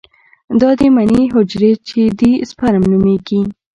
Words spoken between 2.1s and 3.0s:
دي سپرم